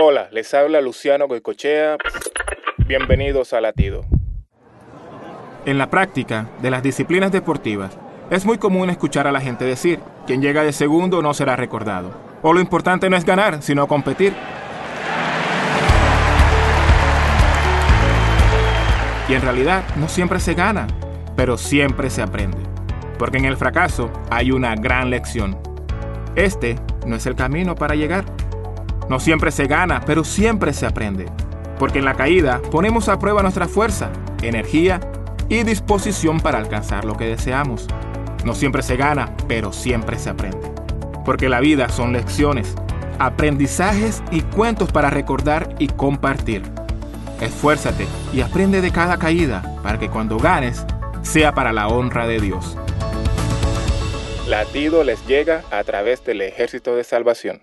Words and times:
Hola, 0.00 0.28
les 0.30 0.54
habla 0.54 0.80
Luciano 0.80 1.26
Goicochea. 1.26 1.96
Bienvenidos 2.86 3.52
a 3.52 3.60
Latido. 3.60 4.04
En 5.64 5.76
la 5.76 5.90
práctica 5.90 6.48
de 6.62 6.70
las 6.70 6.84
disciplinas 6.84 7.32
deportivas, 7.32 7.98
es 8.30 8.46
muy 8.46 8.58
común 8.58 8.90
escuchar 8.90 9.26
a 9.26 9.32
la 9.32 9.40
gente 9.40 9.64
decir, 9.64 9.98
quien 10.24 10.40
llega 10.40 10.62
de 10.62 10.72
segundo 10.72 11.20
no 11.20 11.34
será 11.34 11.56
recordado. 11.56 12.12
O 12.42 12.52
lo 12.52 12.60
importante 12.60 13.10
no 13.10 13.16
es 13.16 13.24
ganar, 13.24 13.60
sino 13.60 13.88
competir. 13.88 14.34
Y 19.28 19.34
en 19.34 19.42
realidad 19.42 19.82
no 19.96 20.06
siempre 20.06 20.38
se 20.38 20.54
gana, 20.54 20.86
pero 21.34 21.58
siempre 21.58 22.08
se 22.08 22.22
aprende. 22.22 22.58
Porque 23.18 23.38
en 23.38 23.46
el 23.46 23.56
fracaso 23.56 24.12
hay 24.30 24.52
una 24.52 24.76
gran 24.76 25.10
lección. 25.10 25.58
Este 26.36 26.76
no 27.04 27.16
es 27.16 27.26
el 27.26 27.34
camino 27.34 27.74
para 27.74 27.96
llegar. 27.96 28.24
No 29.08 29.20
siempre 29.20 29.50
se 29.50 29.66
gana, 29.66 30.02
pero 30.04 30.22
siempre 30.22 30.72
se 30.72 30.86
aprende. 30.86 31.26
Porque 31.78 32.00
en 32.00 32.04
la 32.04 32.14
caída 32.14 32.60
ponemos 32.70 33.08
a 33.08 33.18
prueba 33.18 33.42
nuestra 33.42 33.66
fuerza, 33.66 34.10
energía 34.42 35.00
y 35.48 35.62
disposición 35.62 36.40
para 36.40 36.58
alcanzar 36.58 37.04
lo 37.04 37.16
que 37.16 37.24
deseamos. 37.24 37.86
No 38.44 38.54
siempre 38.54 38.82
se 38.82 38.96
gana, 38.96 39.34
pero 39.46 39.72
siempre 39.72 40.18
se 40.18 40.30
aprende. 40.30 40.70
Porque 41.24 41.48
la 41.48 41.60
vida 41.60 41.88
son 41.88 42.12
lecciones, 42.12 42.74
aprendizajes 43.18 44.22
y 44.30 44.42
cuentos 44.42 44.92
para 44.92 45.08
recordar 45.08 45.74
y 45.78 45.88
compartir. 45.88 46.62
Esfuérzate 47.40 48.06
y 48.32 48.42
aprende 48.42 48.80
de 48.80 48.90
cada 48.90 49.18
caída 49.18 49.62
para 49.82 49.98
que 49.98 50.10
cuando 50.10 50.38
ganes 50.38 50.84
sea 51.22 51.54
para 51.54 51.72
la 51.72 51.88
honra 51.88 52.26
de 52.26 52.40
Dios. 52.40 52.76
Latido 54.48 55.04
les 55.04 55.26
llega 55.26 55.62
a 55.70 55.84
través 55.84 56.24
del 56.24 56.40
ejército 56.40 56.96
de 56.96 57.04
salvación. 57.04 57.60